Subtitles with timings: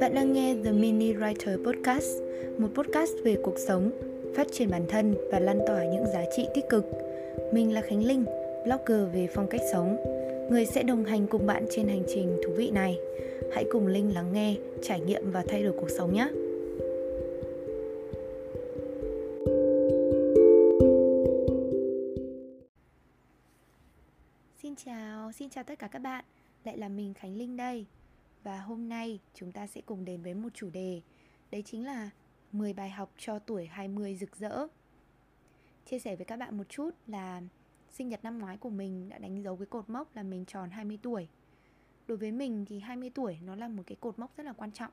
[0.00, 2.08] Bạn đang nghe The Mini Writer Podcast,
[2.58, 3.90] một podcast về cuộc sống,
[4.36, 6.84] phát triển bản thân và lan tỏa những giá trị tích cực.
[7.52, 8.24] Mình là Khánh Linh,
[8.64, 9.96] blogger về phong cách sống,
[10.50, 12.98] người sẽ đồng hành cùng bạn trên hành trình thú vị này.
[13.52, 16.28] Hãy cùng Linh lắng nghe, trải nghiệm và thay đổi cuộc sống nhé.
[24.62, 26.24] Xin chào, xin chào tất cả các bạn.
[26.64, 27.86] Lại là mình Khánh Linh đây.
[28.42, 31.00] Và hôm nay, chúng ta sẽ cùng đến với một chủ đề.
[31.50, 32.10] Đấy chính là
[32.52, 34.66] 10 bài học cho tuổi 20 rực rỡ.
[35.86, 37.42] Chia sẻ với các bạn một chút là
[37.90, 40.70] sinh nhật năm ngoái của mình đã đánh dấu cái cột mốc là mình tròn
[40.70, 41.28] 20 tuổi.
[42.06, 44.72] Đối với mình thì 20 tuổi nó là một cái cột mốc rất là quan
[44.72, 44.92] trọng.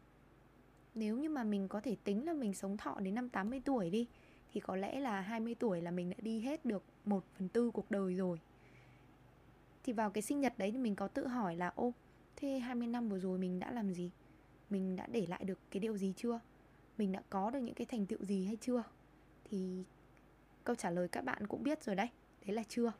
[0.95, 3.90] Nếu như mà mình có thể tính là mình sống thọ đến năm 80 tuổi
[3.90, 4.08] đi,
[4.54, 7.72] Thì có lẽ là 20 tuổi là mình đã đi hết được 1 phần tư
[7.72, 8.40] cuộc đời rồi.
[9.84, 11.94] Thì vào cái sinh nhật đấy thì mình có tự hỏi là, Ô
[12.40, 14.12] Thế 20 năm vừa rồi mình đã làm gì?
[14.70, 16.39] Mình đã để lại được cái điều gì chưa?
[16.98, 18.84] Mình đã có được những cái thành tựu gì hay chưa?
[19.44, 19.84] Thì
[20.64, 22.08] câu trả lời các bạn cũng biết rồi đấy
[22.45, 22.92] Đấy là chưa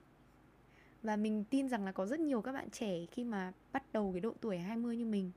[1.04, 4.12] Và mình tin rằng là có rất nhiều các bạn trẻ khi mà bắt đầu
[4.14, 5.32] cái độ tuổi 20 như mình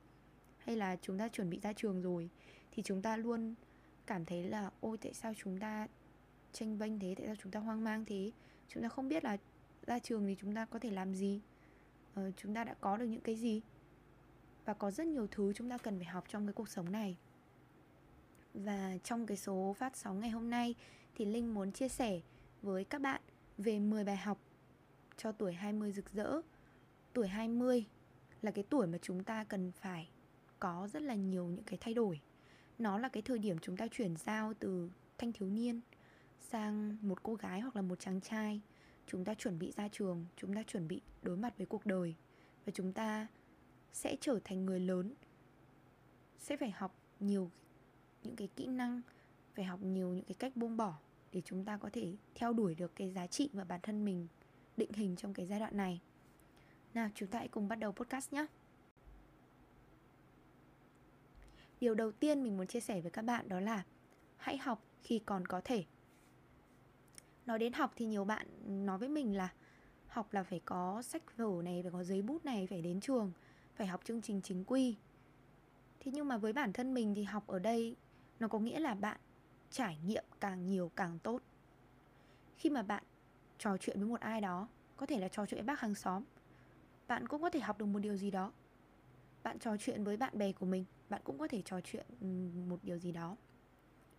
[0.57, 2.29] Hay là chúng ta chuẩn bị ra trường rồi
[2.71, 3.55] Thì chúng ta luôn
[4.05, 5.87] cảm thấy là Ôi tại sao chúng ta
[6.51, 8.31] tranh vênh thế Tại sao chúng ta hoang mang thế
[8.67, 9.37] Chúng ta không biết là
[9.87, 11.41] ra trường thì chúng ta có thể làm gì
[12.13, 13.61] ờ, Chúng ta đã có được những cái gì
[14.65, 17.17] và có rất nhiều thứ chúng ta cần phải học trong cái cuộc sống này
[18.53, 20.75] và trong cái số phát sóng ngày hôm nay
[21.15, 22.21] thì Linh muốn chia sẻ
[22.61, 23.21] với các bạn
[23.57, 24.37] về 10 bài học
[25.17, 26.41] cho tuổi 20 rực rỡ.
[27.13, 27.85] Tuổi 20
[28.41, 30.09] là cái tuổi mà chúng ta cần phải
[30.59, 32.19] có rất là nhiều những cái thay đổi.
[32.79, 35.81] Nó là cái thời điểm chúng ta chuyển giao từ thanh thiếu niên
[36.39, 38.61] sang một cô gái hoặc là một chàng trai.
[39.07, 42.15] Chúng ta chuẩn bị ra trường, chúng ta chuẩn bị đối mặt với cuộc đời
[42.65, 43.27] và chúng ta
[43.93, 45.13] sẽ trở thành người lớn.
[46.39, 47.51] Sẽ phải học nhiều
[48.23, 49.01] những cái kỹ năng,
[49.55, 50.97] phải học nhiều những cái cách buông bỏ
[51.31, 54.27] để chúng ta có thể theo đuổi được cái giá trị mà bản thân mình
[54.77, 56.01] định hình trong cái giai đoạn này.
[56.93, 58.45] Nào, chúng ta hãy cùng bắt đầu podcast nhé.
[61.79, 63.83] Điều đầu tiên mình muốn chia sẻ với các bạn đó là
[64.37, 65.85] hãy học khi còn có thể.
[67.45, 68.47] Nói đến học thì nhiều bạn
[68.85, 69.53] nói với mình là
[70.07, 73.31] học là phải có sách vở này, phải có giấy bút này, phải đến trường
[73.81, 74.95] phải học chương trình chính quy.
[75.99, 77.95] Thế nhưng mà với bản thân mình thì học ở đây,
[78.39, 79.17] nó có nghĩa là bạn
[79.71, 81.41] trải nghiệm càng nhiều càng tốt.
[82.57, 83.03] Khi mà bạn
[83.57, 86.23] trò chuyện với một ai đó, có thể là trò chuyện với bác hàng xóm,
[87.07, 88.51] bạn cũng có thể học được một điều gì đó.
[89.43, 92.05] Bạn trò chuyện với bạn bè của mình, bạn cũng có thể trò chuyện
[92.69, 93.35] một điều gì đó.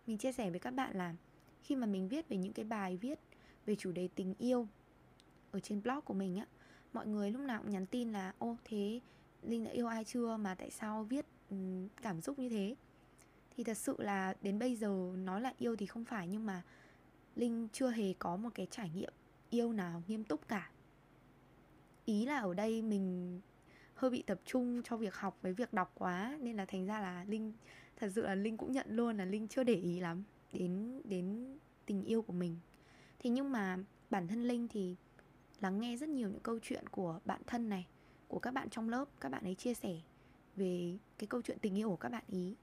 [0.07, 1.15] Mình chia sẻ với các bạn là
[1.61, 3.19] khi mà mình viết về những cái bài viết
[3.65, 4.67] về chủ đề tình yêu
[5.51, 6.47] ở trên blog của mình á,
[6.93, 8.99] mọi người lúc nào cũng nhắn tin là, ô, thế
[9.45, 10.37] linh đã yêu ai chưa?
[10.37, 11.55] Mà tại sao viết ừ,
[12.01, 12.75] cảm xúc như thế?
[13.55, 16.61] Thì thật sự là đến bây giờ nói là yêu thì không phải, nhưng mà
[17.35, 19.13] linh chưa hề có một cái trải nghiệm
[19.49, 20.69] yêu nào nghiêm túc cả.
[22.05, 23.39] Ý là ở đây mình
[23.93, 26.99] hơi bị tập trung cho việc học với việc đọc quá, nên là thành ra
[27.01, 27.53] là linh,
[27.95, 30.23] thật sự là linh cũng nhận luôn là linh chưa để ý lắm
[30.53, 32.57] đến đến tình yêu của mình.
[33.19, 33.77] Thế nhưng mà
[34.09, 34.95] bản thân linh thì
[35.61, 37.87] lắng nghe rất nhiều những câu chuyện của bạn thân này
[38.33, 39.95] của các bạn trong lớp các bạn ấy chia sẻ
[40.55, 42.55] về cái câu chuyện tình yêu của các bạn ý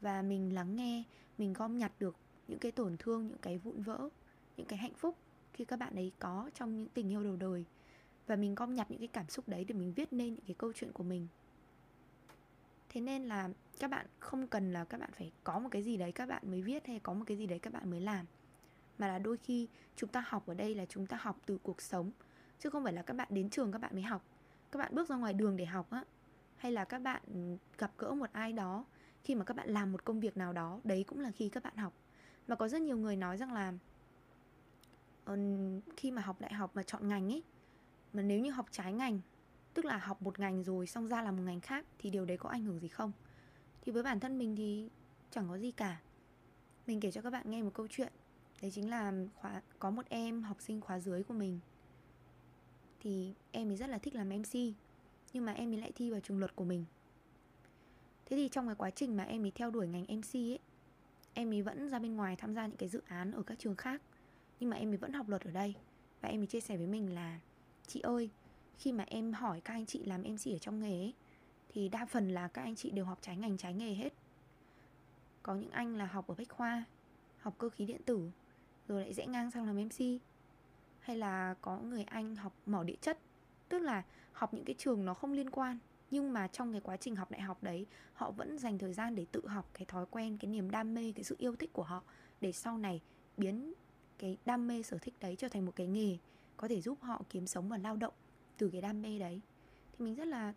[0.00, 1.02] và mình lắng nghe
[1.38, 2.16] mình gom nhặt được
[2.48, 4.08] những cái tổn thương những cái vụn vỡ
[4.56, 5.16] những cái hạnh phúc
[5.52, 7.64] khi các bạn ấy có trong những tình yêu đầu đời
[8.26, 10.54] và mình gom nhặt những cái cảm xúc đấy để mình viết nên những cái
[10.58, 11.26] câu chuyện của mình
[12.88, 15.96] thế nên là các bạn không cần là các bạn phải có một cái gì
[15.96, 18.26] đấy các bạn mới viết hay có một cái gì đấy các bạn mới làm
[18.98, 21.82] mà là đôi khi chúng ta học ở đây là chúng ta học từ cuộc
[21.82, 22.10] sống
[22.58, 24.24] chứ không phải là các bạn đến trường các bạn mới học
[24.72, 26.04] các bạn bước ra ngoài đường để học á,
[26.56, 27.22] hay là các bạn
[27.78, 28.84] gặp gỡ một ai đó,
[29.24, 31.62] khi mà các bạn làm một công việc nào đó, đấy cũng là khi các
[31.62, 31.92] bạn học.
[32.46, 33.72] Và có rất nhiều người nói rằng là
[35.24, 35.36] ờ,
[35.96, 37.42] khi mà học đại học mà chọn ngành ấy,
[38.12, 39.20] mà nếu như học trái ngành,
[39.74, 42.36] tức là học một ngành rồi xong ra làm một ngành khác thì điều đấy
[42.36, 43.12] có ảnh hưởng gì không?
[43.82, 44.88] Thì với bản thân mình thì
[45.30, 46.00] chẳng có gì cả.
[46.86, 48.12] Mình kể cho các bạn nghe một câu chuyện.
[48.62, 51.60] Đấy chính là khóa, có một em học sinh khóa dưới của mình
[53.00, 54.54] thì em ấy rất là thích làm MC
[55.32, 56.84] nhưng mà em ấy lại thi vào trường luật của mình.
[58.26, 60.58] Thế thì trong cái quá trình mà em ấy theo đuổi ngành MC ấy
[61.34, 63.76] em ấy vẫn ra bên ngoài tham gia những cái dự án ở các trường
[63.76, 64.02] khác
[64.60, 65.74] nhưng mà em ấy vẫn học luật ở đây.
[66.20, 67.40] Và em ấy chia sẻ với mình là
[67.86, 68.30] chị ơi
[68.78, 71.14] khi mà em hỏi các anh chị làm MC ở trong nghề ấy,
[71.68, 74.12] thì đa phần là các anh chị đều học trái ngành trái nghề hết.
[75.42, 76.84] Có những anh là học ở bách khoa
[77.38, 78.30] học cơ khí điện tử
[78.88, 80.20] rồi lại rẽ ngang sang làm MC
[81.08, 83.18] hay là có người anh học mỏ địa chất?
[83.68, 84.02] Tức là
[84.32, 85.78] học những cái trường nó không liên quan,
[86.10, 89.14] nhưng mà trong cái quá trình học đại học đấy, họ vẫn dành thời gian
[89.14, 91.82] để tự học cái thói quen, cái niềm đam mê, cái sự yêu thích của
[91.82, 92.02] họ,
[92.40, 93.00] để sau này
[93.36, 93.72] biến
[94.18, 96.18] cái đam mê sở thích đấy trở thành một cái nghề
[96.56, 98.14] có thể giúp họ kiếm sống và lao động
[98.58, 99.40] từ cái đam mê đấy.
[99.92, 100.52] Thì mình rất là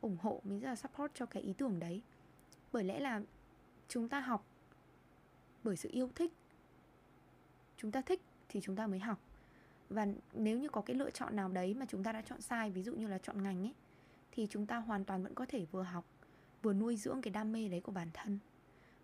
[0.00, 2.02] ủng hộ, mình rất là support cho cái ý tưởng đấy.
[2.72, 3.22] Bởi lẽ là
[3.88, 4.46] chúng ta học
[5.64, 6.32] bởi sự yêu thích.
[7.76, 9.27] Chúng ta thích thì chúng ta mới học
[9.90, 12.70] và nếu như có cái lựa chọn nào đấy mà chúng ta đã chọn sai,
[12.70, 13.74] ví dụ như là chọn ngành ấy,
[14.32, 16.04] thì chúng ta hoàn toàn vẫn có thể vừa học,
[16.62, 18.38] vừa nuôi dưỡng cái đam mê đấy của bản thân.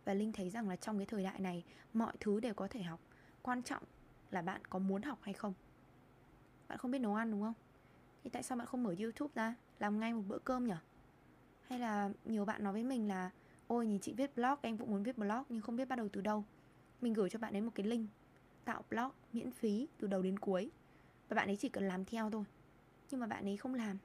[0.04, 1.64] Và linh thấy rằng là trong cái thời đại này,
[1.94, 3.00] mọi thứ đều có thể học.
[3.42, 3.82] Quan trọng
[4.30, 5.54] là bạn có muốn học hay không.
[6.68, 7.54] Bạn không biết nấu ăn, đúng không?
[8.24, 10.76] Thì tại sao bạn không mở youtube ra, làm ngay một bữa cơm nhở
[11.68, 13.30] hay là nhiều bạn nói với mình là,
[13.66, 16.08] ôi, nhìn chị viết blog em cũng muốn viết blog nhưng không biết bắt đầu
[16.12, 16.44] từ đâu.
[17.00, 18.08] Mình gửi cho bạn ấy một cái link
[18.64, 20.70] tạo blog miễn phí từ đầu đến cuối.
[21.28, 22.44] Và bạn ấy chỉ cần làm theo thôi,
[23.10, 23.98] nhưng mà bạn ấy không làm.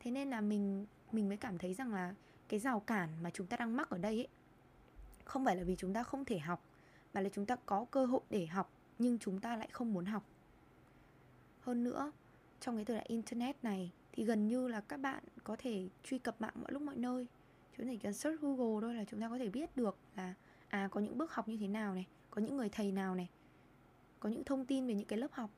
[0.00, 2.14] Thế nên là mình mình mới cảm thấy rằng là
[2.48, 4.28] cái rào cản mà chúng ta đang mắc ở đây ấy,
[5.24, 6.64] không phải là vì chúng ta không thể học,
[7.14, 10.04] mà là chúng ta có cơ hội để học, nhưng chúng ta lại không muốn
[10.04, 10.24] học.
[11.60, 12.12] Hơn nữa,
[12.60, 16.18] trong cái thời đại internet này thì gần như là các bạn có thể truy
[16.18, 17.26] cập mạng mọi lúc mọi nơi.
[17.76, 20.34] Chúng ta chỉ cần search google thôi là chúng ta có thể biết được là
[20.68, 22.06] à có những bước học như thế nào này?
[22.30, 23.28] Có những người thầy nào này?
[24.20, 25.50] Có những thông tin về những cái lớp học?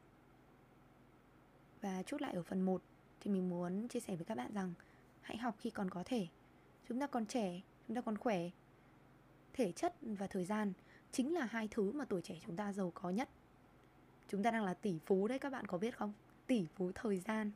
[1.80, 2.82] Và chốt lại ở phần 1
[3.20, 4.72] thì mình muốn chia sẻ với các bạn rằng
[5.20, 6.26] hãy học khi còn có thể.
[6.88, 8.50] Chúng ta còn trẻ, chúng ta còn khỏe.
[9.52, 10.72] Thể chất và thời gian
[11.12, 13.28] chính là hai thứ mà tuổi trẻ chúng ta giàu có nhất.
[14.28, 16.12] Chúng ta đang là tỷ phú đấy, các bạn có biết không?
[16.46, 17.50] Tỷ phú thời gian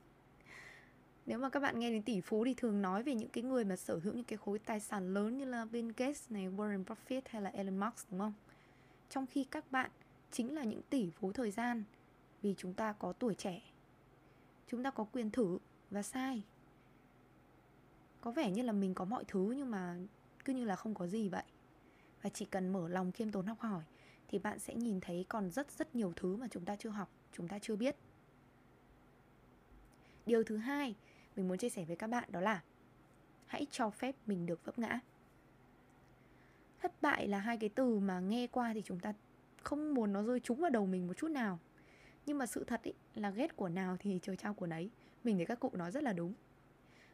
[1.26, 3.64] nếu mà các bạn nghe đến tỷ phú thì thường nói về những cái người
[3.64, 6.84] mà sở hữu những cái khối tài sản lớn như là Bill Gates này, Warren
[6.84, 8.32] Buffett hay là Elon Musk đúng không?
[9.10, 9.90] Trong khi các bạn
[10.30, 11.84] chính là những tỷ phú thời gian
[12.42, 13.62] vì chúng ta có tuổi trẻ.
[14.68, 15.58] Chúng ta có quyền thử
[15.90, 16.42] và sai.
[18.20, 19.96] Có vẻ như là mình có mọi thứ nhưng mà
[20.44, 21.44] cứ như là không có gì vậy.
[22.22, 23.82] Và chỉ cần mở lòng khiêm tốn học hỏi
[24.28, 27.10] thì bạn sẽ nhìn thấy còn rất rất nhiều thứ mà chúng ta chưa học,
[27.32, 27.96] chúng ta chưa biết.
[30.26, 30.94] Điều thứ hai
[31.36, 32.62] mình muốn chia sẻ với các bạn đó là
[33.46, 35.00] hãy cho phép mình được vấp ngã.
[36.80, 39.14] Thất bại là hai cái từ mà nghe qua thì chúng ta
[39.62, 41.58] không muốn nó rơi trúng vào đầu mình một chút nào.
[42.26, 44.90] Nhưng mà sự thật ý, là ghét của nào thì trời trao của nấy.
[45.24, 46.34] Mình thấy các cụ nói rất là đúng.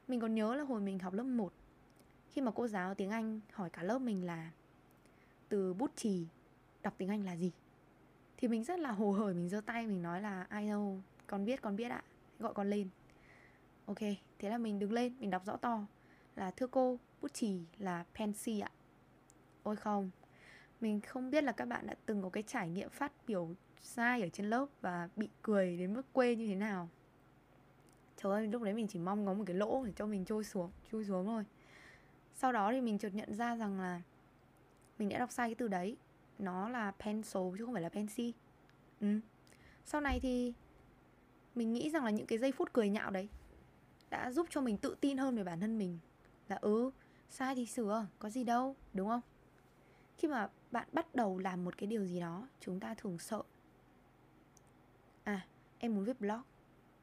[0.09, 1.53] Mình còn nhớ là hồi mình học lớp 1
[2.31, 4.50] Khi mà cô giáo tiếng Anh hỏi cả lớp mình là
[5.49, 6.26] Từ bút chì
[6.82, 7.53] đọc tiếng Anh là gì
[8.37, 11.44] Thì mình rất là hồ hởi Mình giơ tay mình nói là I know Con
[11.44, 12.03] biết con biết ạ
[12.38, 12.88] Gọi con lên
[13.88, 13.99] Ok,
[14.38, 15.87] thế là mình đứng lên, mình đọc rõ to.
[16.37, 18.70] Là thưa cô, bút chì là pencil ạ.
[19.62, 20.11] Ôi không
[20.81, 23.49] Mình không biết là các bạn đã từng có cái trải nghiệm phát biểu
[23.81, 26.88] sai ở trên lớp Và bị cười đến mức quê như thế nào.
[28.17, 30.44] Trời ơi, lúc đấy mình chỉ mong có một cái lỗ để cho mình trôi
[30.44, 31.44] xuống, chui xuống thôi.
[32.35, 34.02] Sau đó thì mình chợt nhận ra rằng là
[34.99, 35.96] Mình đã đọc sai cái từ đấy.
[36.38, 38.31] Nó là pencil chứ không phải là pencil
[39.00, 39.20] Ừ.
[39.85, 40.52] Sau này thì
[41.55, 43.29] mình nghĩ rằng là những cái giây phút cười nhạo đấy
[44.10, 45.99] đã giúp cho mình tự tin hơn về bản thân mình.
[46.49, 46.90] Là ừ
[47.31, 49.20] sai thì sửa, có gì đâu, đúng không?
[50.19, 53.43] Khi mà bạn bắt đầu làm một cái điều gì đó, chúng ta thường sợ.
[55.25, 55.46] À
[55.78, 56.40] em muốn viết blog.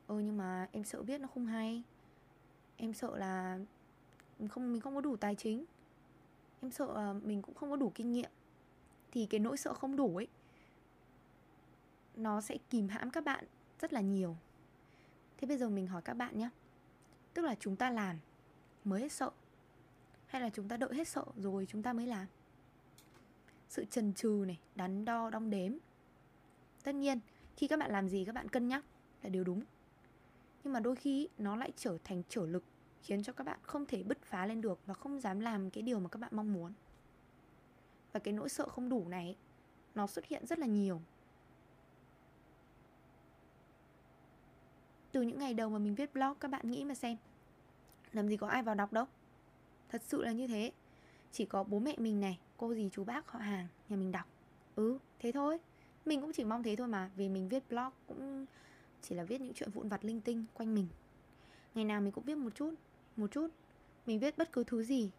[0.08, 1.84] Ừ nhưng mà em sợ viết nó không hay.
[2.78, 3.60] Em sợ là
[4.40, 5.66] mình không mình không có đủ tài chính.
[6.62, 8.30] Em sợ mình cũng không có đủ kinh nghiệm.
[9.12, 10.28] Thì cái nỗi sợ không đủ ấy,
[12.16, 13.46] nó sẽ kìm hãm các bạn
[13.80, 14.38] rất là nhiều.
[15.38, 16.50] Thế bây giờ mình hỏi các bạn nhé
[17.36, 18.20] tức là chúng ta làm
[18.84, 19.32] mới hết sợ
[20.28, 22.28] hay là chúng ta đợi hết sợ rồi chúng ta mới làm?
[23.70, 25.74] Sự trần trừ này, đắn đo, đong đếm.
[26.84, 27.20] Tất nhiên,
[27.58, 28.86] khi các bạn làm gì các bạn cân nhắc
[29.24, 29.64] là điều đúng.
[30.64, 32.64] Nhưng mà đôi khi nó lại trở thành trở lực,
[33.02, 35.82] khiến cho các bạn không thể bứt phá lên được và không dám làm cái
[35.82, 36.74] điều mà các bạn mong muốn.
[38.12, 39.38] Và cái nỗi sợ không đủ này,
[39.96, 41.02] nó xuất hiện rất là nhiều.
[45.16, 47.18] Từ những ngày đầu mà mình viết blog, các bạn nghĩ mà xem.
[48.14, 49.06] Làm gì có ai vào đọc đâu.
[49.90, 50.72] Thật sự là như thế.
[51.32, 54.26] Chỉ có bố mẹ mình này, cô dì chú bác họ hàng, nhà mình đọc.
[54.76, 55.58] Ừ thế thôi.
[56.06, 58.46] Mình cũng chỉ mong thế thôi mà, vì mình viết blog cũng
[59.02, 60.88] chỉ là viết những chuyện vụn vặt linh tinh quanh mình.
[61.76, 62.74] Ngày nào mình cũng viết một chút
[63.16, 63.48] một chút.
[64.06, 65.12] Mình viết bất cứ thứ gì.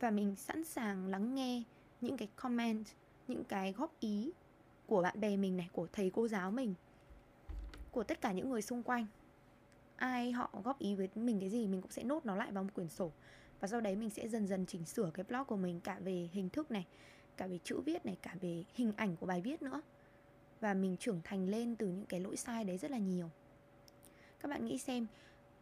[0.00, 1.62] Và mình sẵn sàng lắng nghe
[2.00, 2.84] những cái comment,
[3.28, 4.30] những cái góp ý
[4.86, 6.74] của bạn bè mình này, của thầy cô giáo mình,
[7.92, 9.06] của tất cả những người xung quanh
[9.98, 12.64] ai họ góp ý với mình cái gì, mình cũng sẽ nốt nó lại vào
[12.64, 13.12] một quyển sổ.
[13.60, 16.28] Và sau đấy mình sẽ dần dần chỉnh sửa cái blog của mình cả về
[16.32, 16.86] hình thức này,
[17.36, 19.82] cả về chữ viết này, cả về hình ảnh của bài viết nữa.
[20.60, 23.30] Và mình trưởng thành lên từ những cái lỗi sai đấy rất là nhiều.
[24.40, 25.06] Các bạn nghĩ xem,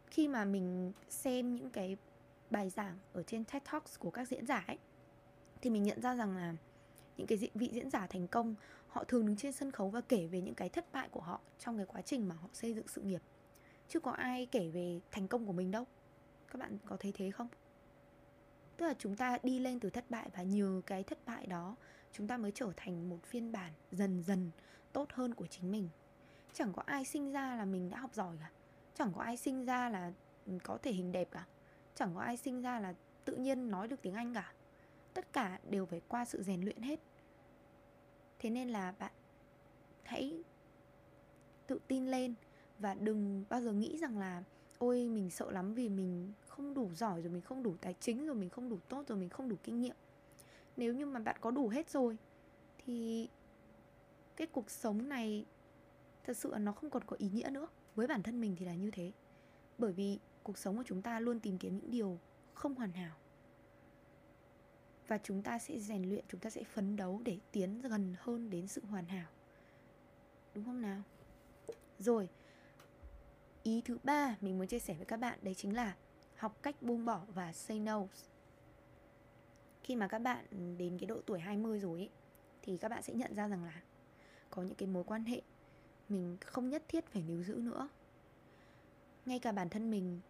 [0.07, 1.97] khi mà mình xem những cái
[2.51, 4.79] bài giảng ở trên TED Talks của các diễn giả ấy,
[5.61, 6.55] thì mình nhận ra rằng là
[7.17, 8.55] những cái vị diễn giả thành công,
[8.89, 11.41] họ thường đứng trên sân khấu và kể về những cái thất bại của họ
[11.59, 13.23] trong cái quá trình mà họ xây dựng sự nghiệp
[13.89, 15.85] chứ có ai kể về thành công của mình đâu.
[16.49, 17.49] Các bạn có thấy thế không?
[18.77, 21.77] Tức là chúng ta đi lên từ thất bại và nhờ cái thất bại đó,
[22.13, 24.51] chúng ta mới trở thành một phiên bản dần dần
[24.93, 25.89] tốt hơn của chính mình.
[26.53, 28.51] Chẳng có ai sinh ra là mình đã học giỏi cả.
[28.95, 30.13] Chẳng có ai sinh ra là
[30.47, 31.47] ừ, có thể hình đẹp cả.
[31.95, 34.53] Chẳng có ai sinh ra là tự nhiên nói được tiếng anh cả.
[35.15, 37.01] Tất cả đều phải qua sự rèn luyện hết.
[38.39, 39.13] Thế nên là bạn
[40.03, 40.43] hãy
[41.67, 42.35] tự tin lên
[42.79, 44.43] và đừng bao giờ nghĩ rằng là,
[44.79, 48.27] ôi, mình sợ lắm vì mình không đủ giỏi rồi, mình không đủ tài chính
[48.27, 49.97] rồi, mình không đủ tốt rồi, mình không đủ kinh nghiệm.
[50.77, 52.17] Nếu như mà bạn có đủ hết rồi,
[52.79, 53.29] thì
[54.37, 55.45] cái cuộc sống này
[56.25, 57.69] thật sự nó không còn có ý nghĩa nữa.
[57.95, 59.13] Với bản thân mình thì là như thế.
[59.79, 62.19] Bởi vì cuộc sống của chúng ta luôn tìm kiếm những điều
[62.55, 63.17] không hoàn hảo.
[65.09, 68.51] Và chúng ta sẽ rèn luyện, chúng ta sẽ phấn đấu để tiến gần hơn
[68.51, 69.27] đến sự hoàn hảo.
[70.55, 71.03] Đúng không nào?
[71.99, 72.29] Rồi
[73.67, 75.97] ý thứ ba mình muốn chia sẻ với các bạn đấy chính là
[76.37, 78.03] học cách buông bỏ và say no
[79.83, 80.45] khi mà các bạn
[80.79, 82.11] đến cái độ tuổi 20 rồi ấy,
[82.63, 83.83] thì các bạn sẽ nhận ra rằng là
[84.51, 85.43] có những cái mối quan hệ
[86.09, 87.89] mình không nhất thiết phải níu giữ nữa
[89.27, 90.21] ngay cả bản thân mình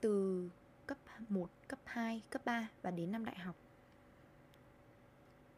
[0.00, 0.48] từ
[0.86, 3.56] cấp 1, cấp 2, cấp 3 và đến năm đại học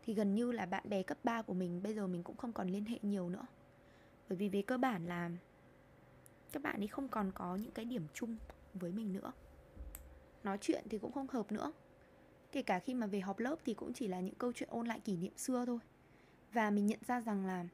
[0.02, 2.52] thì gần như là bạn bè cấp 3 của mình bây giờ mình cũng không
[2.52, 3.46] còn liên hệ nhiều nữa.
[4.28, 5.30] Bởi vì về cơ bản là
[6.52, 8.36] các bạn ấy không còn có những cái điểm chung
[8.74, 9.32] với mình nữa.
[10.44, 11.72] Nói chuyện thì cũng không hợp nữa.
[12.52, 14.86] Kể cả khi mà về họp lớp thì cũng chỉ là những câu chuyện ôn
[14.86, 15.78] lại kỷ niệm xưa thôi.
[16.52, 17.64] Và mình nhận ra rằng là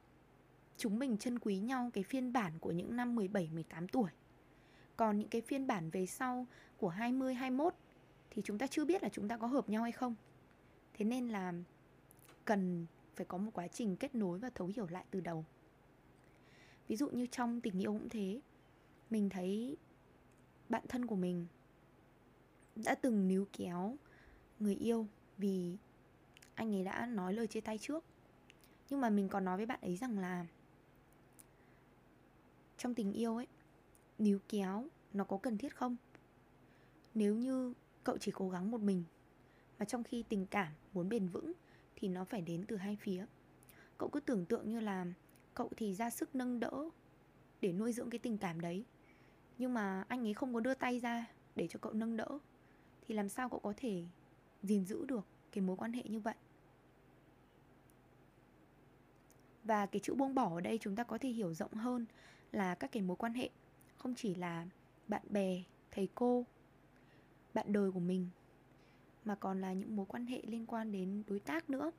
[0.77, 4.11] chúng mình trân quý nhau cái phiên bản của những năm 17, 18 tuổi.
[4.97, 6.47] Còn những cái phiên bản về sau
[6.77, 7.75] của 20, 21
[8.31, 10.15] thì chúng ta chưa biết là chúng ta có hợp nhau hay không.
[10.95, 11.53] Thế nên là
[12.45, 12.87] cần
[13.17, 15.45] phải có một quá trình kết nối và thấu hiểu lại từ đầu
[16.91, 18.41] ví dụ như trong tình yêu cũng thế
[19.11, 19.77] mình thấy
[20.69, 21.47] bạn thân của mình
[22.85, 23.97] đã từng níu kéo
[24.61, 25.07] người yêu
[25.39, 25.77] vì
[26.55, 28.05] anh ấy đã nói lời chia tay trước.
[28.91, 30.47] Nhưng mà mình còn nói với bạn ấy rằng là
[32.79, 33.47] trong tình yêu ấy,
[34.19, 35.97] níu kéo nó có cần thiết không?
[37.15, 37.75] Nếu như
[38.05, 39.05] cậu chỉ cố gắng một mình,
[39.79, 41.53] mà trong khi tình cảm muốn bền vững
[41.97, 43.27] thì nó phải đến từ hai phía,
[43.99, 45.07] cậu cứ tưởng tượng như là
[45.55, 46.91] cậu thì ra sức nâng đỡ
[47.61, 48.85] để nuôi dưỡng cái tình cảm đấy
[49.61, 51.27] nhưng mà anh ấy không có đưa tay ra
[51.57, 52.39] để cho cậu nâng đỡ.
[53.09, 54.05] Thì làm sao cậu có thể
[54.63, 56.35] gìn giữ được cái mối quan hệ như vậy?
[59.65, 62.07] Và cái chữ buông bỏ ở đây chúng ta có thể hiểu rộng hơn
[62.53, 63.51] là các cái mối quan hệ.
[63.97, 64.67] Không chỉ là
[65.09, 66.47] bạn bè, thầy cô,
[67.55, 68.29] bạn đời của mình,
[69.25, 71.91] mà còn là những mối quan hệ liên quan đến đối tác nữa.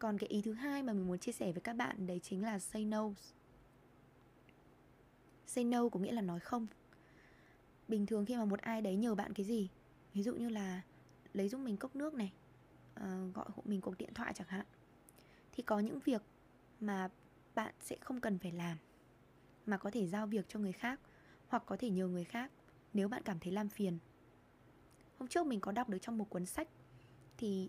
[0.00, 2.42] Còn cái ý thứ hai mà mình muốn chia sẻ với các bạn đấy chính
[2.42, 3.10] là say no
[5.46, 6.66] say no có nghĩa là nói không.
[7.88, 9.68] Bình thường khi mà một ai đấy nhờ bạn cái gì
[10.14, 10.82] ví dụ như là
[11.32, 12.32] lấy giúp mình cốc nước này
[13.00, 14.66] uh, gọi hộ mình cuộc điện thoại chẳng hạn
[15.52, 16.22] thì có những việc
[16.80, 17.08] mà
[17.54, 18.76] bạn sẽ không cần phải làm
[19.66, 21.00] mà có thể giao việc cho người khác
[21.48, 22.50] hoặc có thể nhờ người khác
[22.92, 23.98] nếu bạn cảm thấy làm phiền.
[25.18, 26.68] Hôm trước mình có đọc được trong một cuốn sách
[27.38, 27.68] thì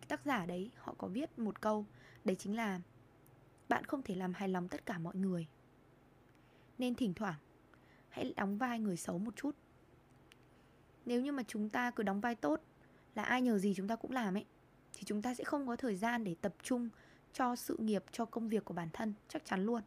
[0.00, 1.86] cái tác giả đấy, họ có viết một câu,
[2.24, 2.80] đấy chính là,
[3.68, 5.46] bạn không thể làm hài lòng tất cả mọi người.
[6.78, 7.38] Nên thỉnh thoảng,
[8.08, 9.56] hãy đóng vai người xấu một chút.
[11.06, 12.60] Nếu như mà chúng ta cứ đóng vai tốt,
[13.14, 14.44] là ai nhờ gì chúng ta cũng làm ấy,
[14.92, 16.88] thì chúng ta sẽ không có thời gian để tập trung
[17.32, 19.82] cho sự nghiệp, cho công việc của bản thân, chắc chắn luôn.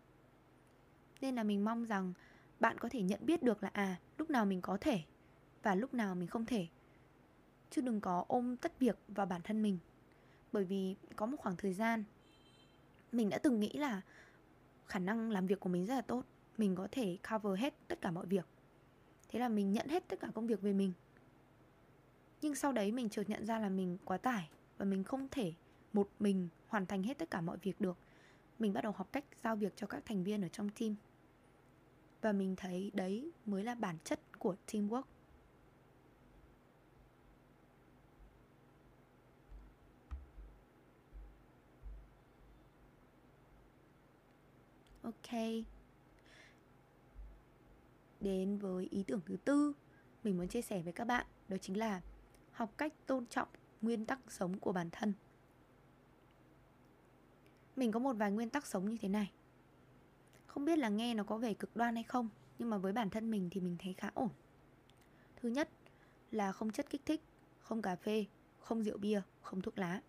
[1.21, 2.13] Nên là mình mong rằng
[2.59, 5.01] bạn có thể nhận biết được là à lúc nào mình có thể
[5.63, 6.67] và lúc nào mình không thể.
[7.69, 9.77] Chứ đừng có ôm tất việc vào bản thân mình
[10.55, 12.03] bởi vì có một khoảng thời gian
[13.12, 14.01] mình đã từng nghĩ là
[14.85, 16.24] khả năng làm việc của mình rất là tốt,
[16.57, 18.45] mình có thể cover hết tất cả mọi việc.
[19.29, 20.93] Thế là mình nhận hết tất cả công việc về mình.
[22.41, 25.53] Nhưng sau đấy mình chợt nhận ra là mình quá tải và mình không thể
[25.93, 27.97] một mình hoàn thành hết tất cả mọi việc được.
[28.59, 30.95] Mình bắt đầu học cách giao việc cho các thành viên ở trong team.
[32.21, 35.03] Và mình thấy đấy mới là bản chất của teamwork.
[45.05, 45.41] Ok.
[48.21, 49.74] Đến với ý tưởng thứ tư
[50.24, 52.01] mình muốn chia sẻ với các bạn đó chính là
[52.51, 53.47] học cách tôn trọng
[53.81, 55.13] nguyên tắc sống của bản thân.
[57.75, 59.31] Mình có một vài nguyên tắc sống như thế này.
[60.47, 63.09] Không biết là nghe nó có vẻ cực đoan hay không Nhưng mà với bản
[63.09, 64.29] thân mình thì mình thấy khá ổn.
[65.35, 65.69] Thứ nhất
[66.31, 67.21] là không chất kích thích
[67.59, 68.25] Không cà phê,
[68.59, 70.01] không rượu bia, không thuốc lá.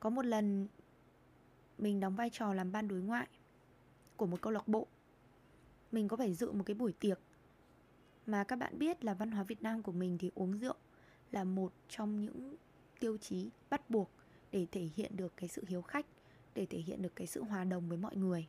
[0.00, 0.68] Có một lần
[1.82, 3.26] mình đóng vai trò làm ban đối ngoại
[4.16, 4.86] Của một câu lạc bộ.
[5.92, 7.20] Mình có phải dự một cái buổi tiệc
[8.26, 10.74] Mà các bạn biết là văn hóa Việt Nam của mình thì uống rượu
[11.30, 12.56] Là một trong những
[13.00, 14.10] tiêu chí bắt buộc
[14.52, 16.06] Để thể hiện được cái sự hiếu khách,
[16.54, 18.46] để thể hiện được cái sự hòa đồng với mọi người.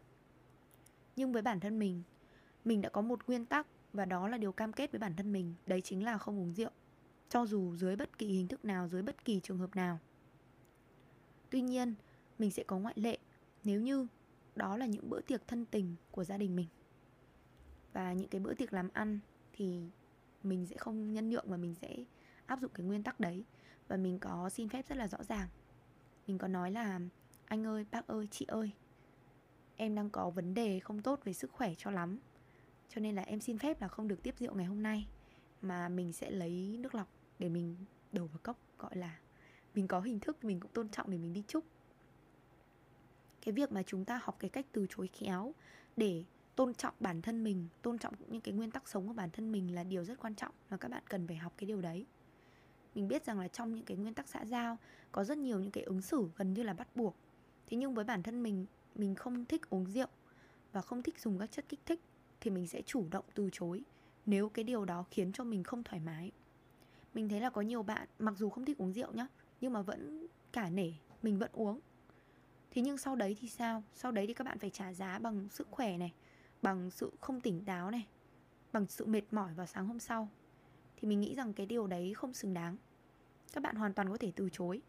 [1.16, 2.04] Nhưng với bản thân mình
[2.66, 5.34] mình đã có một nguyên tắc và đó là điều cam kết với bản thân
[5.34, 6.70] mình, đấy chính là không uống rượu,
[7.30, 10.00] cho dù dưới bất kỳ hình thức nào, dưới bất kỳ trường hợp nào.
[11.50, 11.96] Tuy nhiên
[12.42, 13.18] mình sẽ có ngoại lệ
[13.64, 14.08] nếu như
[14.56, 16.68] đó là những bữa tiệc thân tình của gia đình mình.
[17.94, 19.20] Và những cái bữa tiệc làm ăn
[19.54, 19.82] thì
[20.44, 21.96] mình sẽ không nhân nhượng và mình sẽ
[22.46, 23.44] áp dụng cái nguyên tắc đấy.
[23.88, 25.48] Và mình có xin phép rất là rõ ràng.
[26.28, 27.00] Mình có nói là
[27.46, 28.72] anh ơi, bác ơi, chị ơi
[29.76, 32.20] Em đang có vấn đề không tốt về sức khỏe cho lắm.
[32.90, 35.08] Cho nên là em xin phép là không được tiếp rượu ngày hôm nay.
[35.62, 37.08] Mà mình sẽ lấy nước lọc
[37.40, 37.76] để mình
[38.12, 39.20] đổ vào cốc Gọi là.
[39.76, 41.66] Mình có hình thức mình cũng tôn trọng để mình đi chúc.
[43.42, 45.54] Cái việc mà chúng ta học cái cách từ chối khéo
[45.98, 46.24] Để
[46.56, 49.52] tôn trọng bản thân mình, Tôn trọng những cái nguyên tắc sống của bản thân
[49.52, 52.06] mình là điều rất quan trọng và các bạn cần phải học cái điều đấy.
[52.96, 54.78] Mình biết rằng là trong những cái nguyên tắc xã giao
[55.12, 57.16] có rất nhiều những cái ứng xử gần như là bắt buộc.
[57.68, 60.08] Thế nhưng với bản thân mình mình không thích uống rượu
[60.72, 62.00] và không thích dùng các chất kích thích
[62.42, 63.84] thì mình sẽ chủ động từ chối
[64.26, 66.32] nếu cái điều đó khiến cho mình không thoải mái.
[67.14, 69.28] Mình thấy là có nhiều bạn, mặc dù không thích uống rượu nhá,
[69.62, 71.80] nhưng mà vẫn cả nể, mình vẫn uống
[72.72, 73.84] thế nhưng sau đấy thì sao?
[73.94, 76.14] Sau đấy thì các bạn phải trả giá bằng sức khỏe này,
[76.62, 78.08] bằng sự không tỉnh táo này,
[78.72, 80.30] bằng sự mệt mỏi vào sáng hôm sau.
[80.98, 82.78] Thì mình nghĩ rằng cái điều đấy không xứng đáng.
[83.54, 84.82] Các bạn hoàn toàn có thể từ chối.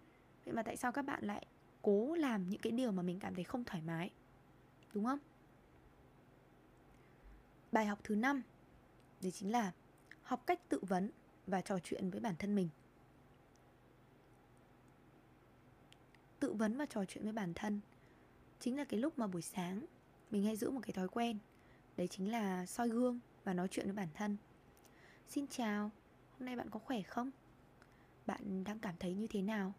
[0.44, 1.46] Vậy mà tại sao các bạn lại
[1.82, 4.10] cố làm những cái điều mà mình cảm thấy không thoải mái?
[4.94, 5.18] Đúng không?
[7.72, 8.42] Bài học thứ năm,
[9.22, 9.72] đấy chính là
[10.22, 11.10] học cách tự vấn
[11.46, 12.68] và trò chuyện với bản thân mình.
[16.42, 17.80] Tự vấn và trò chuyện với bản thân.
[18.60, 19.86] Chính là cái lúc mà buổi sáng,
[20.30, 21.38] mình hay giữ một cái thói quen.
[21.96, 24.36] Đấy chính là soi gương và nói chuyện với bản thân.
[25.28, 25.90] Xin chào,
[26.38, 27.30] hôm nay bạn có khỏe không?
[28.26, 29.72] Bạn đang cảm thấy như thế nào?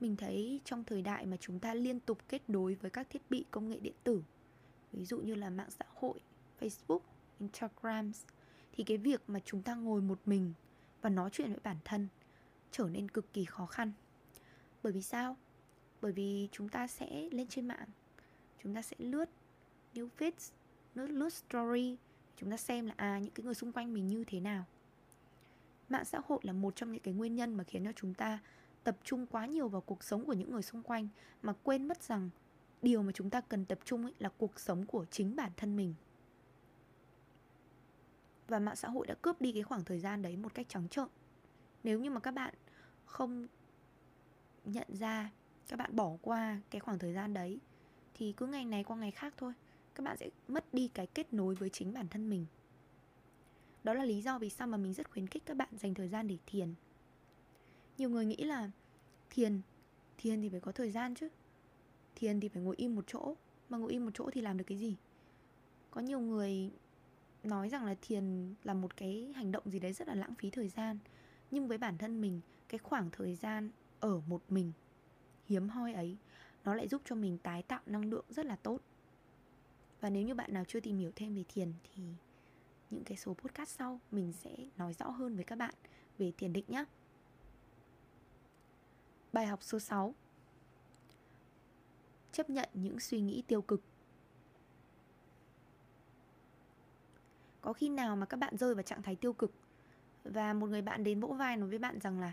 [0.00, 3.22] Mình thấy trong thời đại mà chúng ta liên tục kết nối với các thiết
[3.30, 4.22] bị công nghệ điện tử,
[4.92, 6.20] ví dụ như là mạng xã hội,
[6.60, 7.00] facebook,
[7.40, 8.12] instagram,
[8.72, 10.52] thì cái việc mà chúng ta ngồi một mình
[11.02, 12.08] và nói chuyện với bản thân
[12.70, 13.92] trở nên cực kỳ khó khăn
[14.82, 15.36] bởi vì sao?
[16.00, 17.88] Bởi vì chúng ta sẽ lên trên mạng,
[18.62, 19.30] chúng ta sẽ lướt
[19.94, 20.52] new feeds,
[20.94, 21.96] lướt lướt story,
[22.36, 24.64] chúng ta xem là à những cái người xung quanh mình như thế nào.
[25.88, 28.38] Mạng xã hội là một trong những cái nguyên nhân mà khiến cho chúng ta
[28.84, 31.08] tập trung quá nhiều vào cuộc sống của những người xung quanh,
[31.42, 32.30] mà quên mất rằng
[32.82, 35.76] điều mà chúng ta cần tập trung ấy là cuộc sống của chính bản thân
[35.76, 35.94] mình.
[38.48, 40.88] Và mạng xã hội đã cướp đi cái khoảng thời gian đấy một cách trắng
[40.88, 41.08] trợn.
[41.84, 42.54] Nếu như mà các bạn
[43.04, 43.46] không
[44.64, 45.30] nhận ra
[45.68, 47.58] các bạn bỏ qua cái khoảng thời gian đấy,
[48.14, 49.52] thì cứ ngày này qua ngày khác thôi,
[49.94, 52.46] các bạn sẽ mất đi cái kết nối với chính bản thân mình.
[53.84, 56.08] Đó là lý do vì sao mà mình rất khuyến khích các bạn dành thời
[56.08, 56.74] gian để thiền.
[57.98, 58.70] Nhiều người nghĩ là
[59.30, 59.60] thiền
[60.18, 61.28] thiền thì phải có thời gian chứ,
[62.14, 63.34] thiền thì phải ngồi im một chỗ,
[63.68, 64.96] mà ngồi im một chỗ thì làm được cái gì?
[65.90, 66.70] Có nhiều người
[67.42, 70.50] nói rằng là thiền là một cái hành động gì đấy rất là lãng phí
[70.50, 70.98] thời gian,
[71.50, 74.72] nhưng với bản thân mình, cái khoảng thời gian ở một mình.
[75.46, 76.16] Hiếm hoi ấy,
[76.64, 78.78] nó lại giúp cho mình tái tạo năng lượng rất là tốt.
[80.00, 82.02] Và nếu như bạn nào chưa tìm hiểu thêm về thiền thì
[82.90, 85.74] những cái số podcast sau mình sẽ nói rõ hơn với các bạn
[86.18, 86.84] về thiền định nhé
[89.32, 90.14] Bài học số 6
[92.32, 93.82] Chấp nhận những suy nghĩ tiêu cực.
[97.60, 99.52] Có khi nào mà các bạn rơi vào trạng thái tiêu cực
[100.24, 102.32] Và một người bạn đến vỗ vai nói với bạn rằng là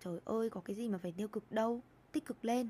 [0.00, 1.80] Trời ơi, có cái gì mà phải tiêu cực đâu,
[2.12, 2.68] Tích cực lên.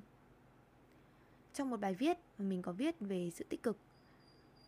[1.55, 3.79] Trong một bài viết mà mình có viết về sự tích cực,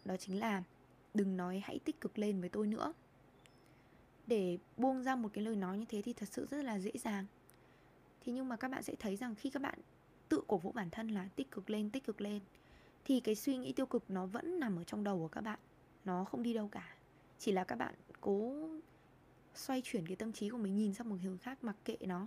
[0.05, 0.63] Đó chính là
[1.15, 2.93] Đừng nói hãy tích cực lên với tôi nữa.
[4.27, 6.91] Để buông ra một cái lời nói như thế thì thật sự rất là dễ
[6.95, 7.27] dàng.
[8.25, 9.79] Thế nhưng mà các bạn sẽ thấy rằng khi các bạn
[10.29, 12.41] tự cổ vũ bản thân là tích cực lên, tích cực lên,
[13.05, 15.59] thì cái suy nghĩ tiêu cực nó vẫn nằm ở trong đầu của các bạn,
[16.05, 16.95] nó không đi đâu cả.
[17.39, 18.69] Chỉ là các bạn cố
[19.55, 22.27] xoay chuyển cái tâm trí của mình, nhìn sang một hướng khác mặc kệ nó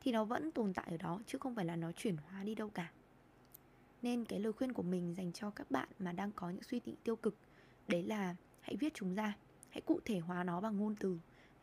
[0.00, 2.54] thì nó vẫn tồn tại ở đó, chứ không phải là nó chuyển hóa đi
[2.54, 2.90] đâu cả.
[4.02, 6.80] Nên cái lời khuyên của mình dành cho các bạn mà đang có những suy
[6.84, 7.36] nghĩ tiêu cực,
[7.88, 9.36] đấy là hãy viết chúng ra,
[9.70, 11.18] hãy cụ thể hóa nó bằng ngôn từ.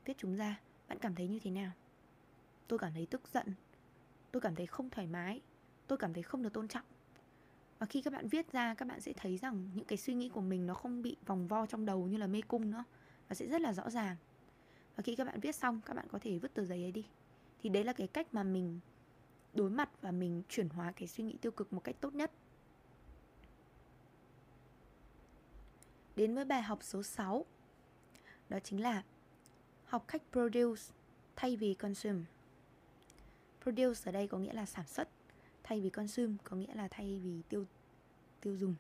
[0.05, 1.71] Viết chúng ra, bạn cảm thấy như thế nào?
[2.67, 3.53] Tôi cảm thấy tức giận,
[4.31, 5.41] tôi cảm thấy không thoải mái,
[5.87, 6.85] tôi cảm thấy không được tôn trọng.
[7.79, 10.29] Và khi các bạn viết ra, các bạn sẽ thấy rằng những cái suy nghĩ
[10.29, 12.83] của mình nó không bị vòng vo trong đầu như là mê cung nữa,
[13.27, 14.15] và sẽ rất là rõ ràng.
[14.95, 17.05] Và khi các bạn viết xong, các bạn có thể vứt tờ giấy ấy đi
[17.67, 18.79] thì đấy là cái cách mà mình
[19.53, 22.31] đối mặt và mình chuyển hóa cái suy nghĩ tiêu cực một cách tốt nhất.
[26.15, 27.45] Đến với bài học số 6
[28.49, 29.03] đó chính là
[29.85, 30.81] học cách produce
[31.35, 32.23] thay vì consume.
[33.63, 35.09] Produce ở đây có nghĩa là sản xuất,
[35.63, 37.65] thay vì consume có nghĩa là thay vì tiêu
[38.41, 38.75] tiêu dùng.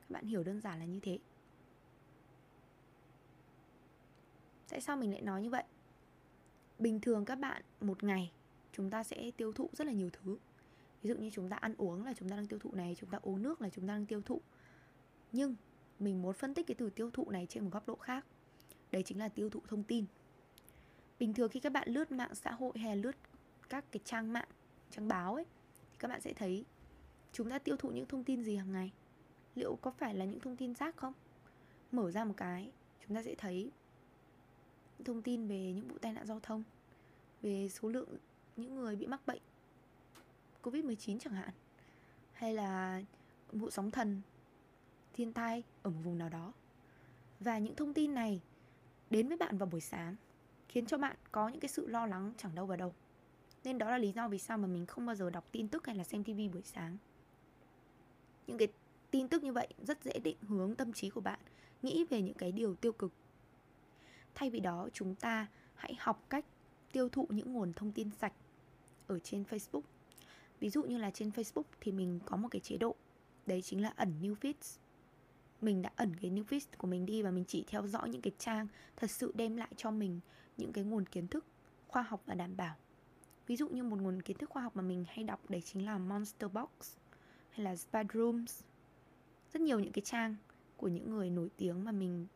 [0.00, 1.18] Các bạn hiểu đơn giản là như thế.
[4.68, 5.64] Tại sao mình lại nói như vậy?
[6.80, 8.32] Bình thường các bạn một ngày,
[8.72, 10.38] chúng ta sẽ tiêu thụ rất là nhiều thứ.
[11.02, 13.10] Ví dụ như chúng ta ăn uống là chúng ta đang tiêu thụ này, chúng
[13.10, 14.40] ta uống nước là chúng ta đang tiêu thụ.
[15.32, 15.56] Nhưng
[15.98, 18.26] mình muốn phân tích cái từ tiêu thụ này trên một góc độ khác.
[18.92, 20.04] Đấy chính là tiêu thụ thông tin.
[21.18, 23.16] Bình thường khi các bạn lướt mạng xã hội hay lướt
[23.68, 24.48] các cái trang mạng,
[24.90, 25.44] trang báo ấy,
[25.90, 26.64] thì các bạn sẽ thấy
[27.32, 28.92] chúng ta tiêu thụ những thông tin gì hàng ngày?
[29.54, 31.12] Liệu có phải là những thông tin rác không?
[31.92, 32.70] Mở ra một cái,
[33.06, 33.70] chúng ta sẽ thấy
[35.04, 36.62] thông tin về những vụ tai nạn giao thông,
[37.42, 38.08] về số lượng
[38.56, 39.42] những người bị mắc bệnh
[40.62, 41.50] Covid-19 chẳng hạn,
[42.32, 43.02] hay là
[43.52, 44.20] vụ sóng thần,
[45.12, 46.52] thiên tai ở một vùng nào đó.
[47.40, 48.40] Và những thông tin này
[49.10, 50.16] đến với bạn vào buổi sáng,
[50.68, 52.94] khiến cho bạn có những cái sự lo lắng chẳng đâu vào đâu.
[53.64, 55.86] Nên đó là lý do vì sao mà mình không bao giờ đọc tin tức
[55.86, 56.96] hay là xem tivi buổi sáng.
[58.46, 58.68] Những cái
[59.10, 61.40] tin tức như vậy rất dễ định hướng tâm trí của bạn,
[61.82, 63.12] nghĩ về những cái điều tiêu cực
[64.34, 66.44] thay vì đó, chúng ta hãy học cách
[66.92, 68.32] tiêu thụ những nguồn thông tin sạch
[69.06, 69.82] ở trên Facebook.
[70.60, 72.94] Ví dụ như là trên Facebook thì mình có một cái chế độ,
[73.46, 74.78] đấy chính là ẩn new feeds.
[75.60, 78.22] Mình đã ẩn cái new feed của mình đi và mình chỉ theo dõi những
[78.22, 78.66] cái trang
[78.96, 80.20] thật sự đem lại cho mình
[80.56, 81.44] những cái nguồn kiến thức
[81.88, 82.76] khoa học và đảm bảo.
[83.46, 85.86] Ví dụ như một nguồn kiến thức khoa học mà mình hay đọc đấy chính
[85.86, 86.96] là Monster Box
[87.50, 88.62] hay là Spadrooms.
[89.52, 90.36] Rất nhiều những cái trang
[90.76, 92.26] của những người nổi tiếng mà mình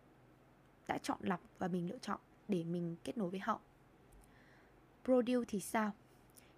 [0.88, 3.60] đã chọn lọc và mình lựa chọn để mình kết nối với họ
[5.04, 5.92] Produce thì sao?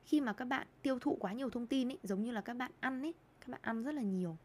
[0.05, 2.55] Khi mà các bạn tiêu thụ quá nhiều thông tin ấy, giống như là các
[2.55, 4.37] bạn ăn ấy, các bạn ăn rất là nhiều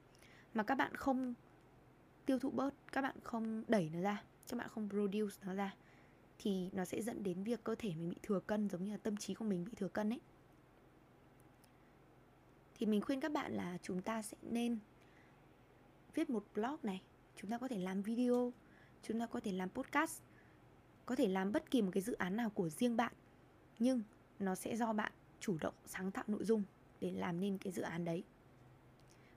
[0.53, 1.33] mà các bạn không
[2.25, 5.75] tiêu thụ bớt, các bạn không đẩy nó ra, các bạn không produce nó ra
[6.37, 8.97] thì nó sẽ dẫn đến việc cơ thể mình bị thừa cân giống như là
[8.97, 10.21] tâm trí của mình bị thừa cân ấy.
[12.75, 14.79] Thì mình khuyên các bạn là chúng ta sẽ nên
[16.13, 17.01] viết một blog này,
[17.35, 18.53] chúng ta có thể làm video,
[19.03, 20.21] chúng ta có thể làm podcast,
[21.05, 23.13] có thể làm bất kỳ một cái dự án nào của riêng bạn
[23.79, 24.01] nhưng
[24.39, 26.63] nó sẽ do bạn chủ động sáng tạo nội dung
[27.01, 28.23] để làm nên cái dự án đấy.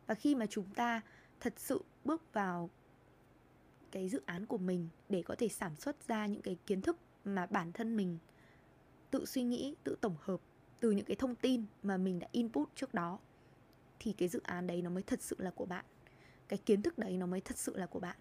[0.06, 1.00] Và khi mà chúng ta
[1.40, 2.70] thật sự bước vào
[3.90, 6.96] cái dự án của mình để có thể sản xuất ra những cái kiến thức
[7.24, 8.18] mà bản thân mình
[9.10, 10.40] tự suy nghĩ tự tổng hợp
[10.80, 13.18] từ những cái thông tin mà mình đã input trước đó
[13.98, 15.84] thì cái dự án đấy nó mới thật sự là của bạn.
[16.48, 18.16] Cái kiến thức đấy nó mới thật sự là của bạn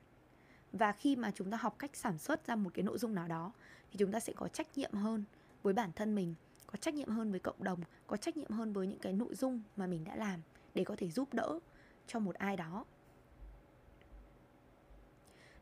[0.74, 3.28] và khi mà chúng ta học cách sản xuất ra một cái nội dung nào
[3.28, 3.52] đó,
[3.92, 5.24] thì chúng ta sẽ có trách nhiệm hơn
[5.64, 6.36] với bản thân mình,
[6.68, 9.36] có trách nhiệm hơn với cộng đồng, có trách nhiệm hơn với những cái nội
[9.36, 10.42] dung mà mình đã làm
[10.76, 11.60] để có thể giúp đỡ
[12.08, 12.86] cho một ai đó.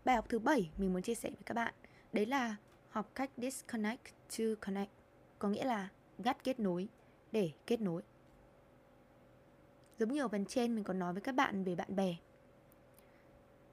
[0.06, 1.74] Bài học thứ bảy mình muốn chia sẻ với các bạn,
[2.14, 2.56] đấy là
[2.90, 4.06] học cách disconnect
[4.38, 4.92] to connect,
[5.40, 6.88] có nghĩa là gắt kết nối,
[7.32, 8.02] để kết nối.
[10.00, 12.16] Giống như ở phần trên mình có nói với các bạn về bạn bè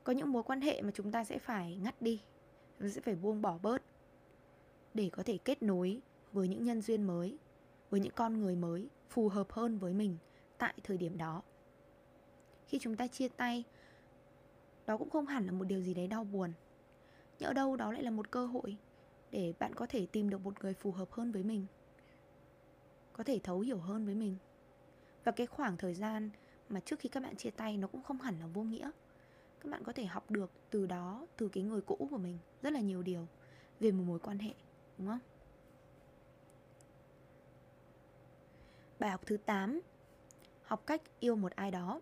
[0.09, 2.21] có những mối quan hệ mà chúng ta sẽ phải ngắt đi.
[2.79, 3.83] Chúng ta sẽ phải buông bỏ bớt
[4.95, 6.01] để có thể kết nối
[6.33, 7.39] với những nhân duyên mới,
[7.91, 10.17] với những con người mới, phù hợp hơn với mình
[10.59, 11.43] tại thời điểm đó.
[12.67, 13.65] Khi chúng ta chia tay,
[14.87, 16.53] đó cũng không hẳn là một điều gì đấy đau buồn.
[17.39, 18.77] Nhỡ đâu đó lại là một cơ hội
[19.31, 21.67] để bạn có thể tìm được một người phù hợp hơn với mình,
[23.13, 24.37] có thể thấu hiểu hơn với mình.
[25.25, 26.31] Và cái khoảng thời gian
[26.69, 28.91] mà trước khi các bạn chia tay nó cũng không hẳn là vô nghĩa
[29.61, 32.73] các bạn có thể học được từ đó, từ cái người cũ của mình, rất
[32.73, 33.27] là nhiều điều
[33.81, 34.55] về một mối quan hệ,
[34.99, 35.19] đúng không?
[38.99, 39.81] Bài học thứ 8
[40.63, 42.01] Học cách yêu một ai đó.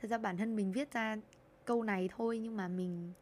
[0.00, 1.16] Thật ra bản thân mình viết ra
[1.64, 3.12] câu này thôi Nhưng mà mình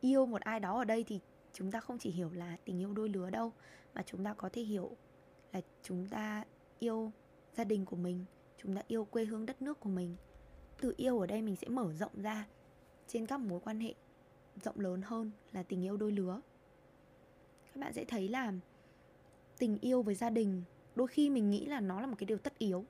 [0.00, 1.20] yêu một ai đó ở đây thì
[1.52, 3.52] chúng ta không chỉ hiểu là tình yêu đôi lứa đâu,
[3.94, 4.96] Mà chúng ta có thể hiểu
[5.52, 6.44] là chúng ta
[6.78, 7.12] yêu
[7.56, 8.24] gia đình của mình,
[8.58, 10.16] Chúng ta yêu quê hương đất nước của mình.
[10.84, 12.46] Từ yêu ở đây mình sẽ mở rộng ra
[13.08, 13.94] Trên các mối quan hệ
[14.64, 16.40] rộng lớn hơn là tình yêu đôi lứa.
[17.74, 18.52] Các bạn sẽ thấy là
[19.58, 20.62] tình yêu với gia đình
[20.94, 22.84] đôi khi mình nghĩ là nó là một cái điều tất yếu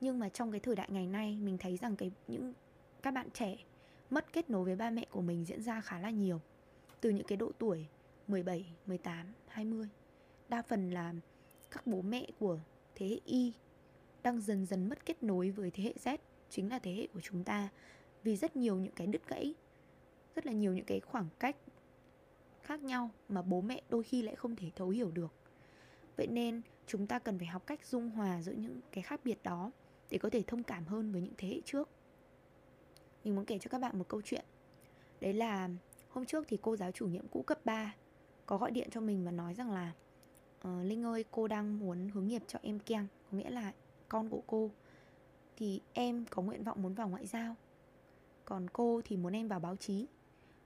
[0.00, 2.52] nhưng mà trong cái thời đại ngày nay mình thấy rằng cái những
[3.02, 3.56] các bạn trẻ
[4.10, 6.40] mất kết nối với ba mẹ của mình diễn ra khá là nhiều.
[7.00, 7.86] Từ những cái độ tuổi
[8.26, 9.88] 17, 18, 20
[10.48, 11.14] đa phần là
[11.70, 12.58] các bố mẹ của
[12.94, 13.52] thế hệ Y
[14.22, 16.18] đang dần dần mất kết nối với thế hệ Z
[16.50, 17.68] chính là thế hệ của chúng ta.
[18.22, 19.54] Vì rất nhiều những cái đứt gãy
[20.34, 21.56] rất là nhiều những cái khoảng cách
[22.62, 25.32] khác nhau mà bố mẹ đôi khi lại không thể thấu hiểu được.
[26.16, 29.42] Vậy nên chúng ta cần phải học cách dung hòa giữa những cái khác biệt
[29.42, 29.70] đó
[30.10, 31.88] để có thể thông cảm hơn với những thế hệ trước.
[33.24, 34.44] Mình muốn kể cho các bạn một câu chuyện.
[35.20, 35.68] Đấy là
[36.08, 37.94] hôm trước thì cô giáo chủ nhiệm cũ cấp 3
[38.46, 39.92] có gọi điện cho mình và nói rằng là
[40.68, 43.72] uh, Linh ơi cô đang muốn hướng nghiệp cho em Keng có nghĩa là
[44.08, 44.70] con của cô
[45.58, 47.56] thì em có nguyện vọng muốn vào ngoại giao.
[48.44, 50.06] Còn cô thì muốn em vào báo chí.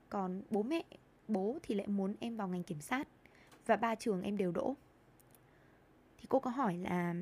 [0.09, 0.83] Còn bố mẹ,
[1.27, 3.07] bố thì lại muốn em vào ngành kiểm sát.
[3.65, 4.75] Và ba trường em đều đỗ.
[6.17, 7.15] Thì cô có hỏi là,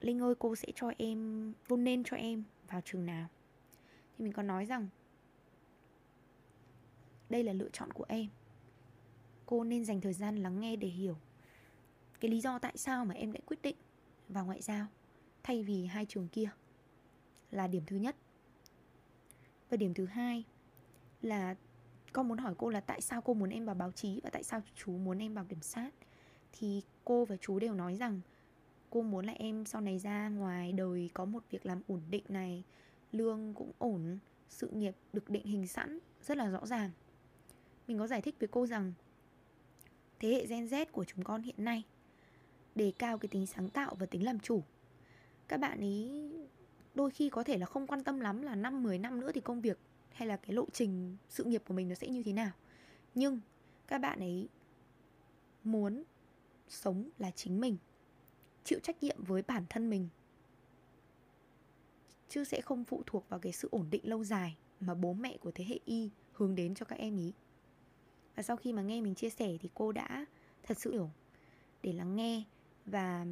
[0.00, 3.28] linh ơi, cô sẽ cho em vô nên cho em vào trường nào?
[4.18, 4.88] Thì mình có nói rằng,
[7.30, 8.26] đây là lựa chọn của em.
[9.46, 11.16] Cô nên dành thời gian lắng nghe để hiểu
[12.20, 13.76] cái lý do tại sao mà em lại quyết định
[14.28, 14.86] vào ngoại giao
[15.42, 16.50] thay vì hai trường kia
[17.52, 18.16] là điểm thứ nhất.
[19.70, 20.44] Và điểm thứ hai
[21.22, 21.54] là
[22.12, 24.42] con muốn hỏi cô là tại sao cô muốn em vào báo chí và tại
[24.42, 25.90] sao chú muốn em vào kiểm sát?
[26.52, 28.20] Thì cô và chú đều nói rằng
[28.90, 32.24] cô muốn là em sau này ra ngoài đời có một việc làm ổn định
[32.28, 32.64] này,
[33.12, 36.90] lương cũng ổn, sự nghiệp được định hình sẵn, rất là rõ ràng.
[37.86, 38.92] Mình có giải thích với cô rằng
[40.20, 41.82] thế hệ gen z của chúng con hiện nay
[42.74, 44.62] đề cao cái tính sáng tạo và tính làm chủ.
[45.48, 46.30] Các bạn ý
[46.94, 49.40] đôi khi có thể là không quan tâm lắm là năm 10 năm nữa thì
[49.40, 49.78] công việc
[50.12, 52.50] hay là cái lộ trình sự nghiệp của mình nó sẽ như thế nào.
[53.14, 53.40] Nhưng
[53.86, 54.48] các bạn ấy
[55.64, 56.04] muốn
[56.68, 57.76] sống là chính mình,
[58.64, 60.08] chịu trách nhiệm với bản thân mình.
[62.28, 65.36] Chứ sẽ không phụ thuộc vào cái sự ổn định lâu dài mà bố mẹ
[65.36, 67.32] của thế hệ y hướng đến cho các em ý.
[68.36, 70.26] Và sau khi mà nghe mình chia sẻ thì cô đã
[70.62, 71.10] thật sự hiểu
[71.82, 72.42] để lắng nghe
[72.86, 73.26] và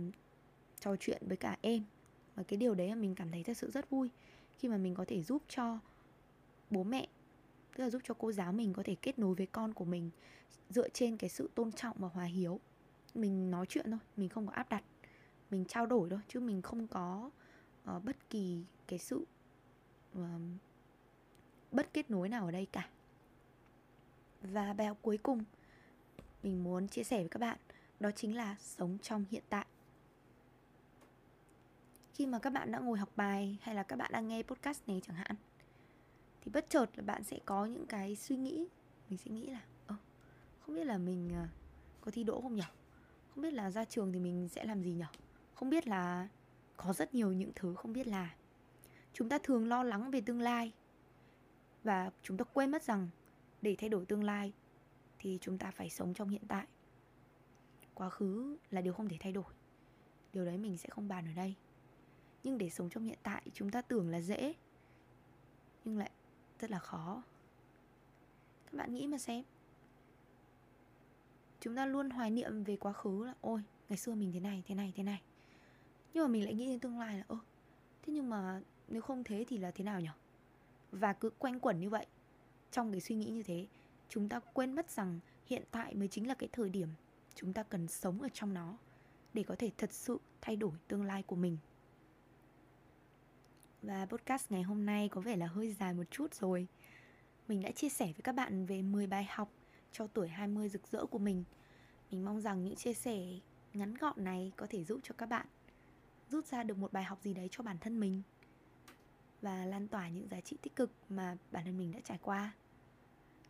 [0.80, 1.84] trò chuyện với cả em
[2.40, 4.10] và cái điều đấy là mình cảm thấy thật sự rất vui
[4.58, 5.78] khi mà mình có thể giúp cho
[6.70, 7.06] bố mẹ
[7.76, 10.10] tức là giúp cho cô giáo mình có thể kết nối với con của mình
[10.70, 12.60] dựa trên cái sự tôn trọng và hòa hiếu.
[13.14, 14.82] Mình nói chuyện thôi mình không có áp đặt
[15.50, 17.30] mình trao đổi thôi chứ mình không có
[17.96, 19.24] uh, bất kỳ cái sự
[20.18, 20.24] uh,
[21.72, 22.88] bất kết nối nào ở đây cả.
[24.42, 25.44] Và bài học cuối cùng
[26.42, 27.58] mình muốn chia sẻ với các bạn
[28.00, 29.66] đó chính là sống trong hiện tại
[32.20, 34.88] khi mà các bạn đã ngồi học bài hay là các bạn đang nghe podcast
[34.88, 35.36] này chẳng hạn,
[36.40, 38.66] thì bất chợt là bạn sẽ có những cái suy nghĩ.
[39.08, 39.94] Mình sẽ nghĩ là, ơ,
[40.60, 41.48] không biết là mình à,
[42.00, 42.62] có thi đỗ không nhỉ?
[43.34, 45.04] Không biết là ra trường thì mình sẽ làm gì nhỉ?
[45.54, 46.28] Không biết là
[46.76, 48.34] có rất nhiều những thứ không biết là
[49.12, 50.72] chúng ta thường lo lắng về tương lai
[51.84, 53.08] và chúng ta quên mất rằng
[53.62, 54.52] để thay đổi tương lai
[55.18, 56.66] thì chúng ta phải sống trong hiện tại.
[57.94, 59.52] Quá khứ là điều không thể thay đổi.
[60.32, 61.54] Điều đấy mình sẽ không bàn ở đây
[62.42, 64.54] nhưng để sống trong hiện tại, chúng ta tưởng là dễ.
[65.84, 66.10] Nhưng lại
[66.60, 67.22] rất là khó.
[68.66, 69.44] Các bạn nghĩ mà xem.
[71.60, 74.62] Chúng ta luôn hoài niệm về quá khứ là, ôi, ngày xưa mình thế này
[74.66, 75.22] thế này thế này.
[76.14, 77.38] Nhưng mà mình lại nghĩ đến tương lai là, ơ,
[78.02, 80.08] thế nhưng mà nếu không thế thì là thế nào nhỉ
[80.92, 82.06] và cứ quanh quẩn như vậy.
[82.70, 83.66] Trong cái suy nghĩ như thế,
[84.08, 86.88] chúng ta quên mất rằng hiện tại mới chính là cái thời điểm
[87.34, 88.76] chúng ta cần sống ở trong nó
[89.34, 91.56] để có thể thật sự thay đổi tương lai của mình
[93.82, 96.66] và podcast ngày hôm nay có vẻ là hơi dài một chút rồi
[97.48, 99.50] Mình đã chia sẻ với các bạn về 10 bài học
[99.92, 101.44] cho tuổi 20 rực rỡ của mình
[102.10, 103.18] Mình mong rằng những chia sẻ
[103.74, 105.46] ngắn gọn này có thể giúp cho các bạn
[106.30, 108.22] rút ra được một bài học gì đấy cho bản thân mình
[109.42, 112.52] và lan tỏa những giá trị tích cực mà bản thân mình đã trải qua.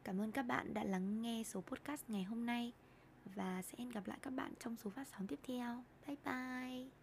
[0.05, 2.73] Cảm ơn các bạn đã lắng nghe số podcast ngày hôm nay
[3.25, 5.85] và sẽ hẹn gặp lại các bạn trong số phát sóng tiếp theo.
[6.07, 7.00] Bye bye.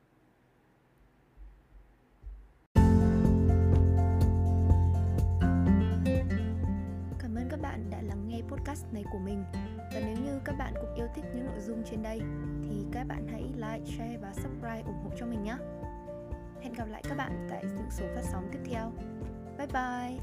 [7.57, 9.43] Các bạn đã lắng nghe podcast này của mình.
[9.93, 12.21] Và nếu như các bạn cũng yêu thích những nội dung trên đây
[12.63, 15.55] thì các bạn hãy like, share và subscribe ủng hộ cho mình nhé.
[16.61, 18.91] Hẹn gặp lại các bạn tại những số phát sóng tiếp theo.
[19.57, 20.17] Bye bye!